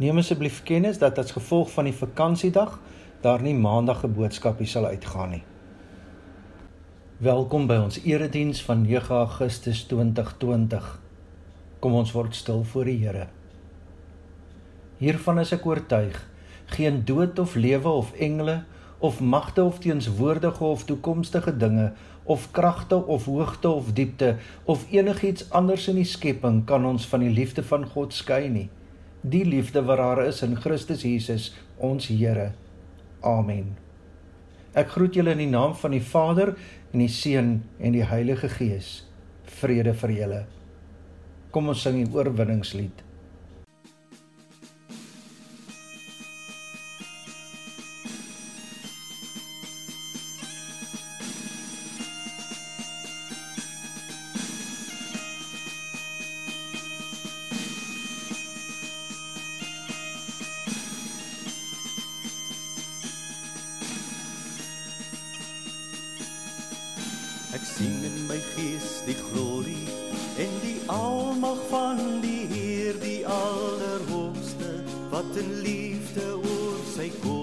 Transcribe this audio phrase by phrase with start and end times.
[0.00, 2.78] Neem asseblief kennis dat as gevolg van die vakansiedag
[3.20, 5.42] daar nie maandag 'n boodskapie sal uitgaan nie.
[7.18, 11.00] Welkom by ons erediens van 9 Augustus 2020.
[11.80, 13.26] Kom ons word stil voor die Here.
[14.96, 16.28] Hiervan is ek oortuig,
[16.64, 18.64] geen dood of lewe of engele
[18.98, 21.92] of magte of teenswoordige of toekomstige dinge
[22.24, 27.20] of kragte of hoogte of diepte of enigiets anders in die skepping kan ons van
[27.20, 28.70] die liefde van God skei nie.
[29.20, 32.52] Die liefde wat daar is in Christus Jesus, ons Here.
[33.20, 33.74] Amen.
[34.72, 36.54] Ek groet julle in die naam van die Vader
[36.92, 39.02] en die Seun en die Heilige Gees.
[39.60, 40.40] Vrede vir julle.
[41.52, 43.04] Kom ons sing die oorwinningslied.
[75.40, 77.39] In liefde oor sy koninkryk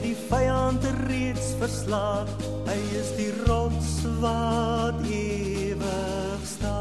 [0.00, 2.28] het die vyand reeds verslaan.
[2.64, 6.79] Hy is die rots wat ewig staan.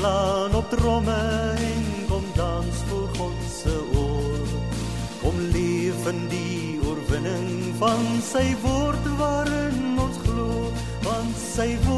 [0.00, 1.20] Slaan op tromme
[1.56, 4.46] En kom dans voor God se oor.
[5.22, 10.72] Kom leef in die oorwinning van sy woord waarin ons glo
[11.04, 11.89] Want sy woord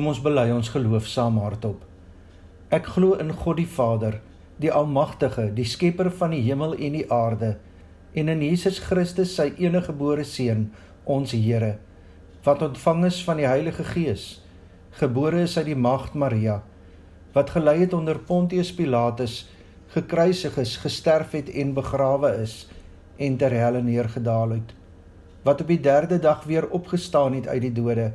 [0.00, 1.82] Kom ons bely ons geloof saam hardop.
[2.72, 4.14] Ek glo in God die Vader,
[4.56, 7.50] die Almagtige, die Skepper van die hemel en die aarde,
[8.16, 10.62] en in Jesus Christus, sy eniggebore seun,
[11.04, 11.74] ons Here,
[12.46, 14.24] wat ontvang is van die Heilige Gees,
[15.02, 16.62] gebore is uit die Maagd Maria,
[17.36, 19.42] wat gelei het onder Pontius Pilatus,
[19.92, 22.62] gekruisig is, gesterf het en begrawe is
[23.20, 24.74] en ter helle neergedaal het,
[25.44, 28.14] wat op die 3de dag weer opgestaan het uit die dode,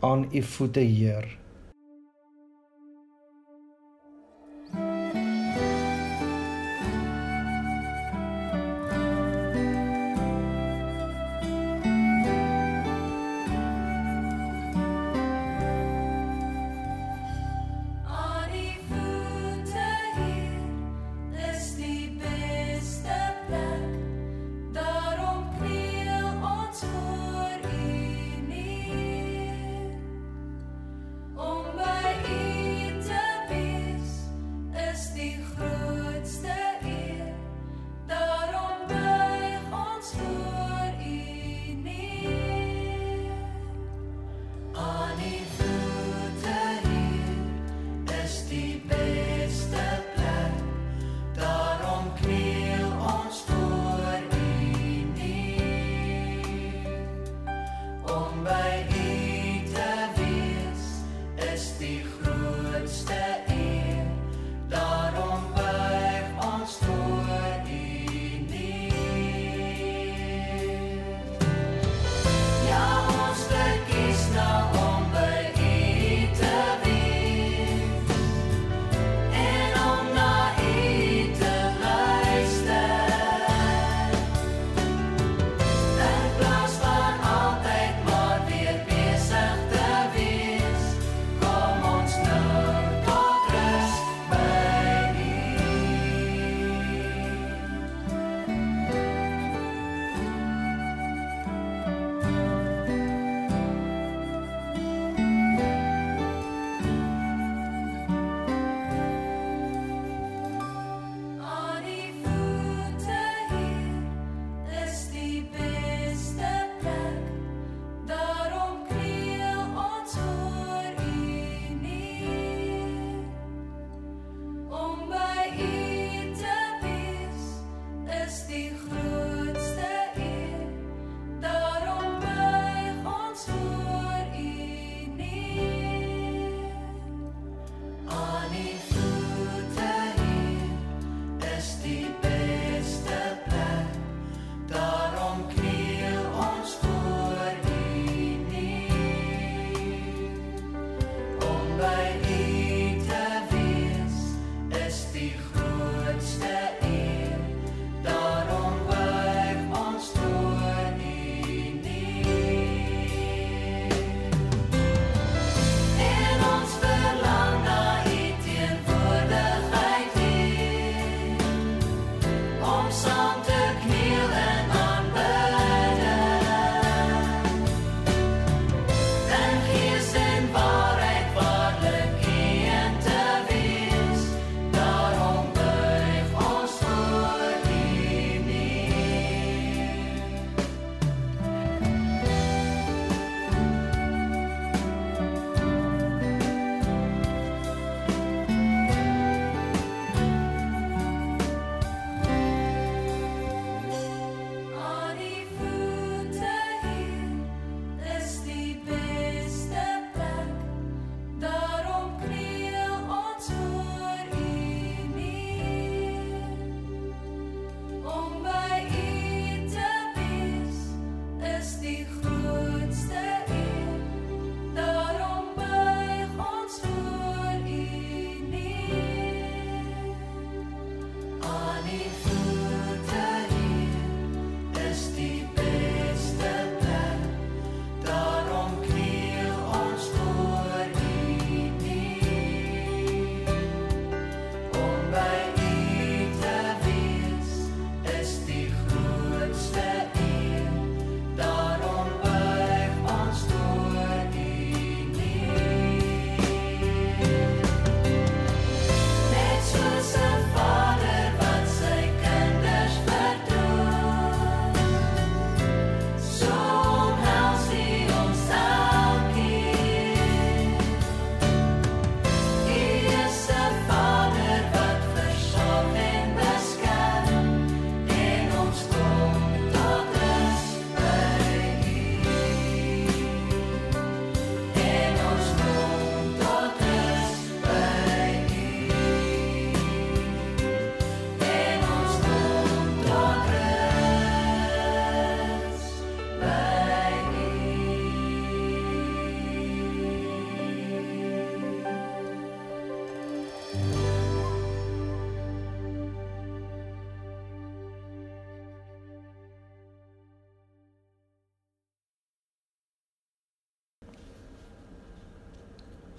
[0.00, 1.39] aan u voete, Heer.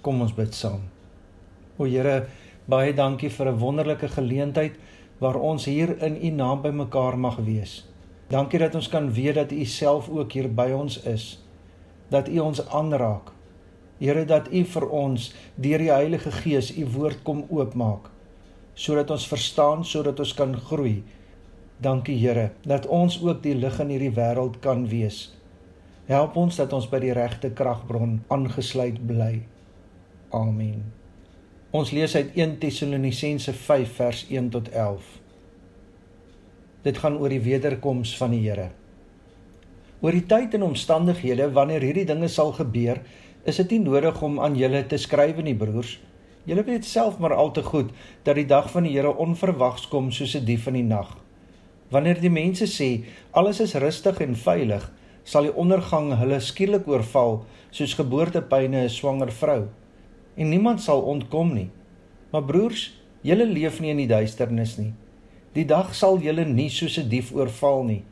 [0.02, 0.80] Kom ons bid saam.
[1.78, 2.26] O Here,
[2.66, 4.74] baie dankie vir 'n wonderlike geleentheid
[5.20, 7.86] waar ons hier in U naam bymekaar mag wees.
[8.28, 11.38] Dankie dat ons kan weet dat U self ook hier by ons is.
[12.10, 13.30] Dat U ons aanraak.
[13.98, 18.10] Here dat U vir ons deur die Heilige Gees U woord kom oopmaak
[18.74, 21.02] sodat ons verstaan sodat ons kan groei.
[21.78, 25.32] Dankie Here dat ons ook die lig in hierdie wêreld kan wees.
[26.06, 29.51] Help ons dat ons by die regte kragbron aangesluit bly.
[30.32, 30.80] Amen.
[31.76, 35.08] Ons lees uit 1 Tessalonisense 5 vers 1 tot 11.
[36.86, 38.70] Dit gaan oor die wederkoms van die Here.
[40.00, 43.02] Oor die tyd en omstandighede wanneer hierdie dinge sal gebeur,
[43.44, 45.98] is dit nie nodig om aan julle te skryf nie, broers.
[46.48, 47.92] Julle weet self maar al te goed
[48.24, 51.12] dat die dag van die Here onverwags kom soos 'n dief in die nag.
[51.90, 54.90] Wanneer die mense sê alles is rustig en veilig,
[55.24, 59.68] sal die ondergang hulle skielik oorval soos geboortepyne 'n swanger vrou.
[60.34, 61.68] En niemand sal ontkom nie.
[62.32, 62.88] Maar broers,
[63.20, 64.92] julle leef nie in die duisternis nie.
[65.52, 68.04] Die dag sal julle nie soos 'n dief oorval nie.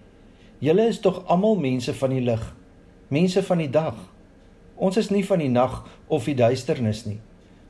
[0.60, 2.42] Julle is tog almal mense van die lig,
[3.08, 3.96] mense van die dag.
[4.76, 7.18] Ons is nie van die nag of die duisternis nie.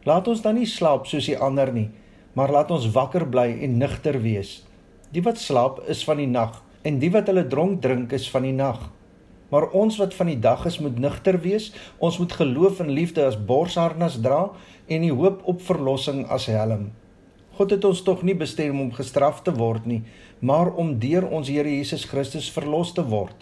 [0.04, 1.90] Laat ons dan nie slaap soos die ander nie,
[2.32, 4.64] maar laat ons wakker bly en nigter wees.
[5.12, 8.42] Die wat slaap is van die nag en die wat hulle dronk drink is van
[8.42, 8.90] die nag.
[9.50, 11.72] Maar ons wat van die dag is moet nigter wees.
[11.98, 14.48] Ons moet geloof en liefde as borsharnas dra
[14.86, 16.90] en die hoop op verlossing as helm.
[17.58, 20.00] God het ons tog nie bestem om gestraf te word nie,
[20.40, 23.36] maar om deur ons Here Jesus Christus verlos te word.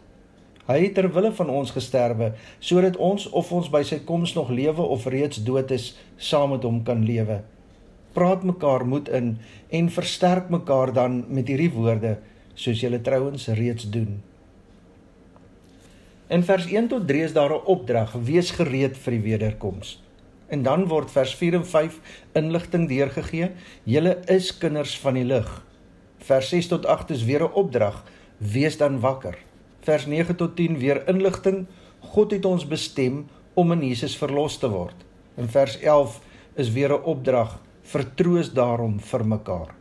[0.68, 4.50] Hy het ter wille van ons gesterwe sodat ons of ons by sy koms nog
[4.52, 7.40] lewe of reeds dood is, saam met hom kan lewe.
[8.16, 9.36] Praat mekaar moed in
[9.70, 12.16] en versterk mekaar dan met hierdie woorde
[12.58, 14.18] soos julle trouens reeds doen.
[16.28, 20.02] In vers 1 tot 3 is daar 'n opdrag: wees gereed vir die wederkoms.
[20.46, 22.00] En dan word vers 4 en 5
[22.32, 23.50] inligting deurgegee:
[23.82, 25.64] julle is kinders van die lig.
[26.18, 28.04] Vers 6 tot 8 is weer 'n opdrag:
[28.36, 29.38] wees dan wakker.
[29.80, 31.66] Vers 9 tot 10 weer inligting:
[32.00, 35.06] God het ons bestem om in Jesus verlos te word.
[35.36, 36.20] In vers 11
[36.54, 39.77] is weer 'n opdrag: vertroos daarom vir mekaar.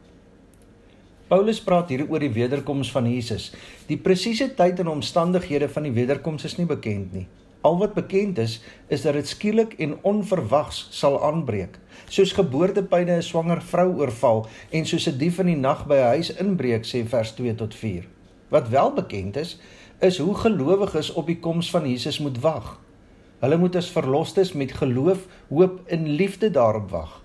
[1.28, 3.50] Paulus praat hier oor die wederkoms van Jesus.
[3.90, 7.26] Die presiese tyd en omstandighede van die wederkoms is nie bekend nie.
[7.68, 11.76] Al wat bekend is, is dat dit skielik en onverwags sal aanbreek.
[12.08, 16.12] Soos geboortepyne 'n swanger vrou oorval en soos 'n dief in die nag by 'n
[16.16, 18.08] huis inbreek, sê vers 2 tot 4.
[18.48, 19.60] Wat wel bekend is,
[20.00, 22.80] is hoe gelowiges op die koms van Jesus moet wag.
[23.40, 27.22] Hulle moet as verlosters met geloof, hoop en liefde daarop wag.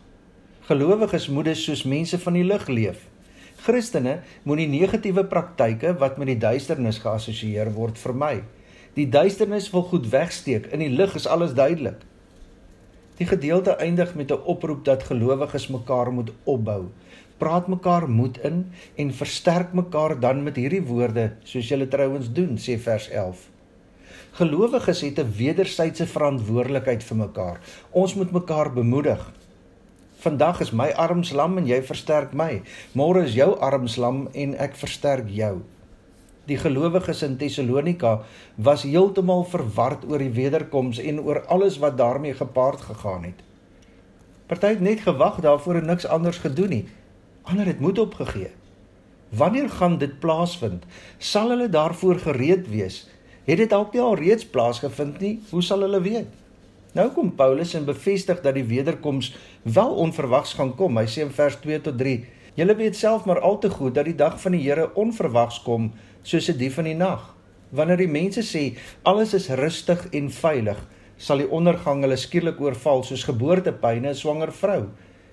[0.60, 3.11] Gelowiges moet dus soos mense van die lig leef.
[3.62, 8.42] Christene moenie negatiewe praktyke wat met die duisternis geassosieer word vermy.
[8.96, 12.02] Die duisternis wil goed wegsteek, in die lig is alles duidelik.
[13.20, 16.90] Die gedeelte eindig met 'n oproep dat gelowiges mekaar moet opbou.
[17.38, 22.58] Praat mekaar moed in en versterk mekaar dan met hierdie woorde soos julle trouens doen,
[22.58, 23.48] sê vers 11.
[24.32, 27.60] Gelowiges het 'n wederwysige verantwoordelikheid vir mekaar.
[27.90, 29.32] Ons moet mekaar bemoedig.
[30.22, 32.60] Vandag is my arms lam en jy versterk my.
[32.94, 35.56] Môre is jou arms lam en ek versterk jou.
[36.46, 38.20] Die gelowiges in Tessalonika
[38.54, 43.40] was heeltemal verward oor die wederkoms en oor alles wat daarmee gepaard gegaan het.
[44.46, 46.84] Party het net gewag daarvoor en niks anders gedoen nie.
[47.42, 48.52] Ander het moed opgegee.
[49.34, 50.86] Wanneer gaan dit plaasvind?
[51.18, 53.08] Sal hulle daarvoor gereed wees?
[53.48, 55.40] Het dit dalk nie al reeds plaasgevind nie?
[55.50, 56.30] Hoe sal hulle weet?
[56.92, 59.30] Nou kom Paulus en bevestig dat die wederkoms
[59.64, 60.98] wel onverwags gaan kom.
[61.00, 64.04] Hy sê in vers 2 tot 3: "Julle weet self maar al te goed dat
[64.04, 67.34] die dag van die Here onverwags kom soos 'n dief in die nag.
[67.70, 73.02] Wanneer die mense sê alles is rustig en veilig, sal die ondergang hulle skielik oorval
[73.02, 74.88] soos geboortepyne 'n swanger vrou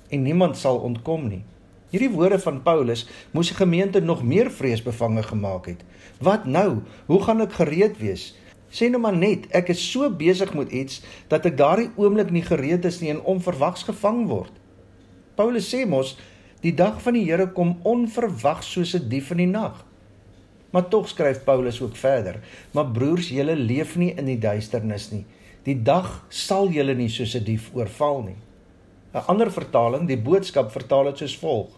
[0.09, 1.43] en niemand sal ontkom nie."
[1.89, 5.83] Hierdie woorde van Paulus moes die gemeente nog meer vreesbevange gemaak het.
[6.21, 6.81] Wat nou?
[7.05, 8.35] Hoe gaan ek gereed wees?
[8.69, 12.45] Sê nou maar net, ek is so besig met iets dat ek daardie oomblik nie
[12.45, 14.53] gereed is nie en onverwags gevang word.
[15.35, 16.17] Paulus sê mos,
[16.61, 19.85] die dag van die Here kom onverwags soos 'n dief in die nag.
[20.71, 25.25] Maar tog skryf Paulus ook verder, maar broers, julle leef nie in die duisternis nie.
[25.63, 28.37] Die dag sal julle nie soos 'n dief oorval nie.
[29.13, 31.69] 'n Ander vertaling, die boodskap vertaal dit soos volg: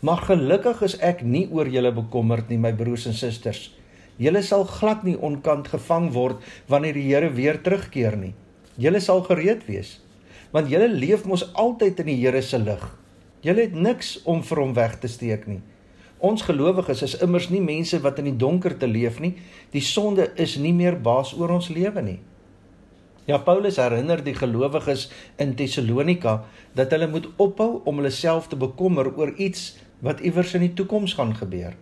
[0.00, 3.70] Maar gelukkig is ek nie oor julle bekommerd nie, my broers en susters.
[4.18, 8.34] Julle sal glad nie onkant gevang word wanneer die Here weer terugkeer nie.
[8.78, 9.98] Julle sal gereed wees,
[10.54, 12.82] want julle leef mos altyd in die Here se lig.
[13.42, 15.60] Julle het niks om vir hom weg te steek nie.
[16.24, 19.34] Ons gelowiges is immers nie mense wat in die donker te leef nie.
[19.74, 22.20] Die sonde is nie meer baas oor ons lewe nie.
[23.26, 25.08] Ja Paulus herinner die gelowiges
[25.40, 26.42] in Tessalonika
[26.76, 30.74] dat hulle moet ophou om hulle self te bekommer oor iets wat iewers in die
[30.76, 31.74] toekoms gaan gebeur.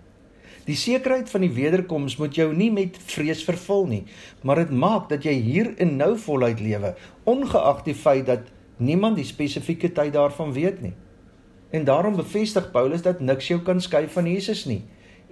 [0.67, 4.03] Die sekerheid van die wederkoms moet jou nie met vrees vervul nie,
[4.47, 6.95] maar dit maak dat jy hier en nou voluit lewe,
[7.27, 8.47] ongeag die feit dat
[8.79, 10.95] niemand die spesifieke tyd daarvan weet nie.
[11.75, 14.83] En daarom bevestig Paulus dat niks jou kan skei van Jesus nie.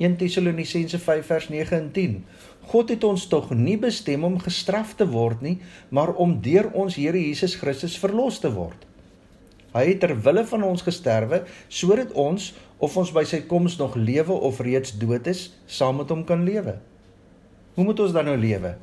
[0.00, 2.14] 1 Tessalonisense 5 vers 9 en 10.
[2.72, 5.58] God het ons tog nie bestem om gestraf te word nie,
[5.90, 8.86] maar om deur ons Here Jesus Christus verlos te word.
[9.74, 13.96] Hy het ter wille van ons gesterwe sodat ons of ons by sy koms nog
[14.00, 16.78] lewe of reeds dood is, saam met hom kan lewe.
[17.76, 18.74] Hoe moet ons dan nou lewe?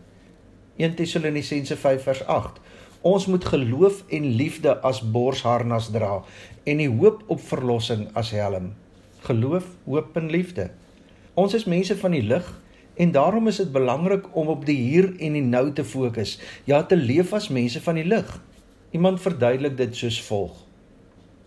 [0.77, 2.59] 1 Tessalonisense 5 vers 8.
[3.01, 6.19] Ons moet geloof en liefde as borsharnas dra
[6.67, 8.71] en die hoop op verlossing as helm.
[9.25, 10.69] Geloof, hoop en liefde.
[11.37, 12.45] Ons is mense van die lig
[12.97, 16.83] en daarom is dit belangrik om op die hier en die nou te fokus, ja
[16.83, 18.29] te leef as mense van die lig.
[18.93, 20.63] Iemand verduidelik dit soos volg: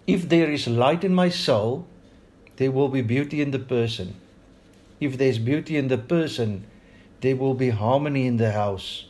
[0.07, 1.85] If there is light in my soul,
[2.61, 4.21] there will be beauty in the person.
[5.01, 6.67] If there's beauty in the person,
[7.23, 9.07] there will be harmony in the house.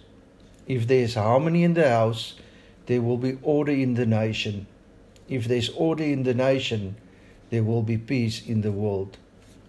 [0.68, 2.34] If there's harmony in the house,
[2.86, 4.68] there will be order in the nation.
[5.28, 6.94] If there's order in the nation,
[7.50, 9.18] there will be peace in the world.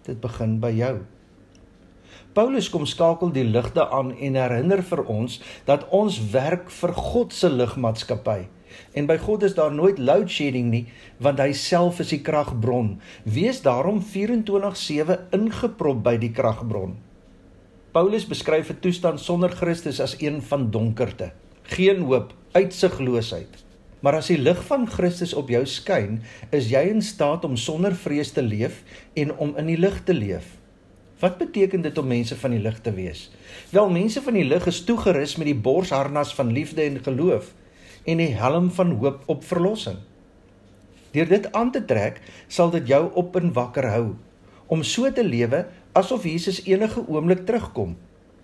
[0.06, 1.02] Dit begin by jou.
[2.38, 7.34] Paulus kom skakel die ligte aan en herinner vir ons dat ons werk vir God
[7.34, 8.46] se ligmaatskappy.
[8.92, 10.86] En by God is daar nooit load shedding nie,
[11.18, 13.00] want hy self is die kragbron.
[13.24, 16.96] Wees daarom 24/7 ingeprop by die kragbron.
[17.92, 23.64] Paulus beskryf 'n toestand sonder Christus as een van donkerte, geen hoop, uitsigloosheid.
[24.00, 27.94] Maar as die lig van Christus op jou skyn, is jy in staat om sonder
[27.94, 28.82] vrees te leef
[29.14, 30.58] en om in die lig te leef.
[31.22, 33.30] Wat beteken dit om mense van die lig te wees?
[33.70, 37.52] Wel, mense van die lig is toegerus met die borsharnas van liefde en geloof
[38.04, 39.98] en die helm van hoop op verlossing.
[41.12, 44.14] Deur dit aan te trek, sal dit jou op en wakker hou
[44.72, 45.66] om so te lewe
[45.98, 47.96] asof Jesus enige oomblik terugkom.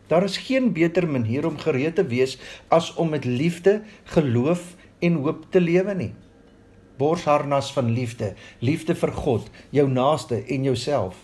[0.09, 2.37] Daar is geen beter manier om gereed te wees
[2.69, 3.81] as om met liefde,
[4.13, 6.13] geloof en hoop te lewe nie.
[6.99, 11.17] Borsharnas van liefde, liefde vir God, jou naaste en jouself.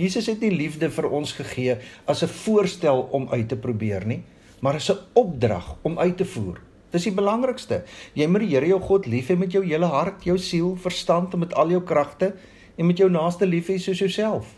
[0.00, 4.22] Jesus het nie liefde vir ons gegee as 'n voorstel om uit te probeer nie,
[4.60, 6.60] maar as 'n opdrag om uit te voer.
[6.92, 7.82] Dis die belangrikste.
[8.12, 11.32] Jy moet die Here jou God lief hê met jou hele hart, jou siel, verstand
[11.32, 12.34] en met al jou kragte
[12.76, 14.50] en met jou naaste lief hê soos jouself.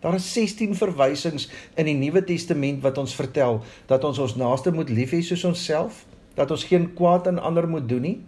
[0.00, 3.60] Daar is 16 verwysings in die Nuwe Testament wat ons vertel
[3.90, 6.04] dat ons ons naaste moet lief hê soos onsself,
[6.36, 8.18] dat ons geen kwaad aan ander moet doen nie,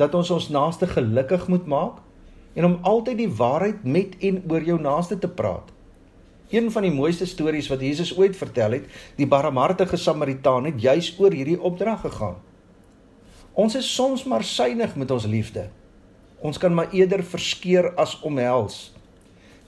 [0.00, 2.00] dat ons ons naaste gelukkig moet maak
[2.52, 5.72] en om altyd die waarheid met en oor jou naaste te praat.
[6.52, 11.14] Een van die mooiste stories wat Jesus ooit vertel het, die barmhartige Samaritaan het juis
[11.16, 12.40] oor hierdie opdrag gegaan.
[13.52, 15.66] Ons is soms maar suinig met ons liefde.
[16.40, 18.94] Ons kan maar eerder verskeur as omhels.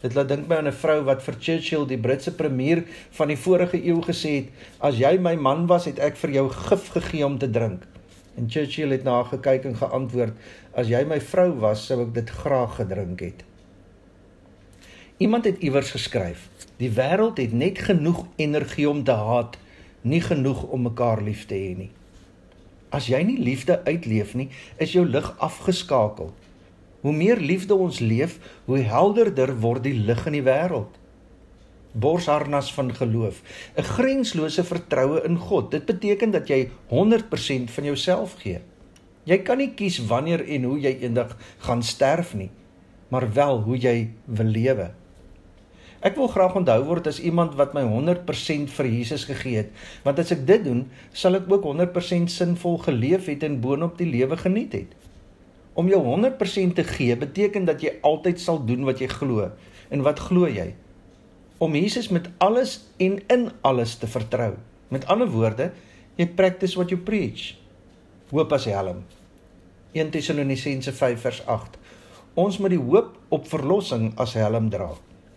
[0.00, 3.36] Dit laat dink my aan 'n vrou wat vir Churchill, die Britse premier van die
[3.36, 4.48] vorige eeu gesê het:
[4.80, 7.82] "As jy my man was, het ek vir jou gif gegee om te drink."
[8.36, 10.32] En Churchill het na haar gekyk en geantwoord:
[10.74, 13.44] "As jy my vrou was, sou ek dit graag gedrink het."
[15.18, 19.58] Iemand het iewers geskryf: "Die wêreld het net genoeg energie om te haat,
[20.00, 21.90] nie genoeg om mekaar lief te hê nie."
[22.94, 26.30] As jy nie liefde uitleef nie, is jou lig afgeskakel.
[27.02, 31.00] Hoe meer liefde ons leef, hoe helderder word die lig in die wêreld.
[31.94, 33.42] Borsharnas van geloof,
[33.76, 35.70] 'n grenslose vertroue in God.
[35.70, 38.60] Dit beteken dat jy 100% van jouself gee.
[39.24, 42.50] Jy kan nie kies wanneer en hoe jy eendag gaan sterf nie,
[43.08, 44.90] maar wel hoe jy wil lewe.
[46.04, 49.70] Ek wil graag onthou word as iemand wat my 100% vir Jesus gegee het,
[50.04, 50.82] want as ek dit doen,
[51.16, 54.90] sal ek ook 100% sinvol geleef het en boonop die lewe geniet het.
[55.72, 59.48] Om jou 100% te gee beteken dat jy altyd sal doen wat jy glo.
[59.88, 60.74] En wat glo jy?
[61.64, 64.52] Om Jesus met alles en in alles te vertrou.
[64.92, 65.70] Met ander woorde,
[66.20, 67.54] jy practice what you preach.
[68.28, 69.06] Hoop as helm.
[69.96, 71.80] 1 Tessalonisense 5 vers 8.
[72.36, 74.92] Ons moet die hoop op verlossing as helm dra.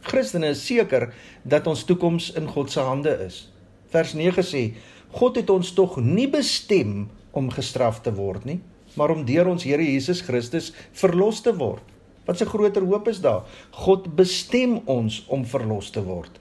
[0.08, 1.12] Christene is seker
[1.44, 3.48] dat ons toekoms in God se hande is.
[3.92, 4.64] Vers 9 sê:
[5.12, 8.60] God het ons tog nie bestem om gestraf te word nie,
[8.96, 11.84] maar om deur ons Here Jesus Christus verlos te word.
[12.26, 13.44] Wat 'n groter hoop is daar?
[13.72, 16.40] God bestem ons om verlos te word.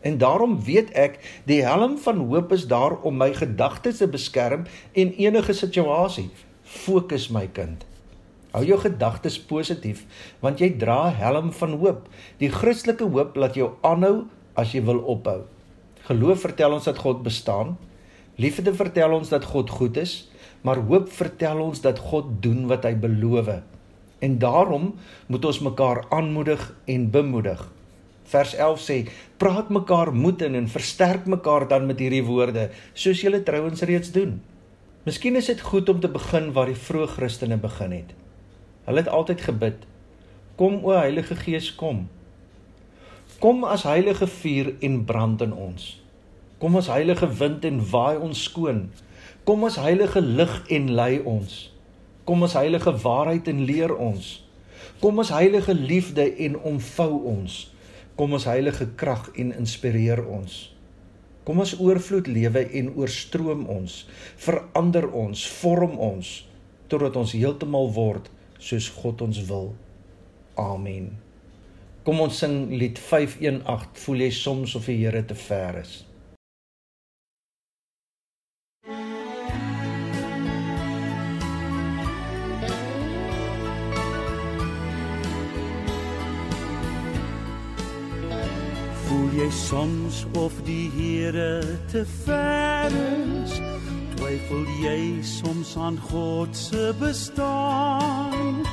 [0.00, 4.66] En daarom weet ek, die helm van hoop is daar om my gedagtes te beskerm
[4.92, 6.30] en enige situasie.
[6.62, 7.84] Fokus my kind.
[8.52, 10.04] Hou jou gedagtes positief
[10.40, 12.08] want jy dra helm van hoop.
[12.40, 15.42] Die Christelike hoop laat jou aanhou as jy wil ophou.
[16.08, 17.76] Geloof vertel ons dat God bestaan.
[18.38, 20.28] Liefde vertel ons dat God goed is.
[20.66, 23.50] maar hoop vertel ons dat God doen wat hy beloof.
[24.18, 24.94] En daarom
[25.26, 27.60] moet ons mekaar aanmoedig en bemoedig.
[28.28, 28.96] Vers 11 sê:
[29.36, 34.12] "Praat mekaar moed in en versterk mekaar dan met hierdie woorde, soos julle trouens reeds
[34.12, 34.42] doen."
[35.04, 38.27] Miskien is dit goed om te begin waar die vroeë Christene begin het.
[38.88, 39.84] Hulle het altyd gebid:
[40.56, 42.08] "Kom o Heilige Gees, kom."
[43.38, 46.00] Kom as heilige vuur en brand in ons.
[46.58, 48.90] Kom as heilige wind en waai ons skoon.
[49.44, 51.72] Kom as heilige lig en lei ons.
[52.24, 54.32] Kom as heilige waarheid en leer ons.
[54.98, 57.60] Kom as heilige liefde en omvou ons.
[58.16, 60.74] Kom as heilige krag en inspireer ons.
[61.44, 64.00] Kom as oorvloed lewe en oorstroom ons.
[64.36, 66.48] Verander ons, vorm ons
[66.88, 69.72] totdat ons heeltemal word soos God ons wil.
[70.58, 71.12] Amen.
[72.08, 73.98] Kom ons sing lied 518.
[74.02, 75.96] Voel jy soms of die Here te ver is?
[89.08, 91.50] Voel jy soms of die Here
[91.92, 93.77] te ver is?
[94.18, 98.64] Twyfel jy soms aan God se bestaan?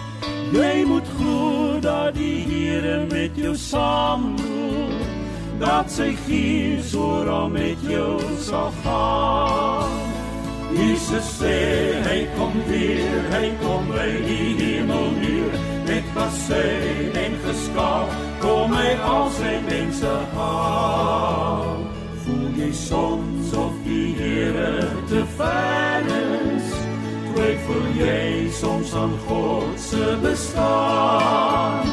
[0.49, 5.05] Jy moet glo dat die Here met jou saamloop,
[5.61, 10.01] dat sy gees oral met jou sal gaan.
[10.73, 11.55] Jesus sê
[12.09, 18.95] hy kom weer, hy kom by die hemel neer, met bassei en geskaap kom hy
[19.13, 21.84] al sy mense haal.
[22.65, 26.71] Jy soms of die Here te ver is?
[27.27, 31.85] Twyfel jy soms aan God se bestaan?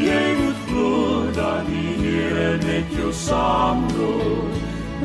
[0.00, 4.60] Jy moet glo dat die Here met jou saamloop,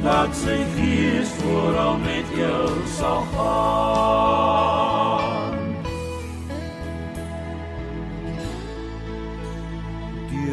[0.07, 4.78] dat sy gees vooral met jou sal gaan.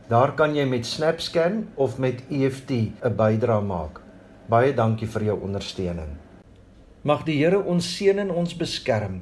[0.10, 2.72] Daar kan jy met SnapScan of met EFT
[3.04, 4.01] 'n bydrae maak.
[4.52, 6.18] Baie dankie vir jou ondersteuning.
[7.08, 9.22] Mag die Here ons seën en ons beskerm.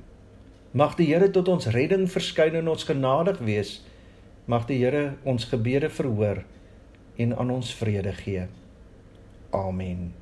[0.73, 3.75] Mag die Here tot ons redding verskyn en ons genadig wees.
[4.49, 6.41] Mag die Here ons gebede verhoor
[7.21, 8.47] en aan ons vrede gee.
[9.53, 10.18] Amen.